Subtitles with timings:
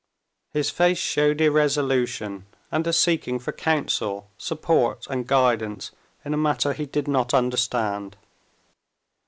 [0.49, 5.91] His face showed irresolution, and a seeking for counsel, support, and guidance
[6.25, 8.17] in a matter he did not understand.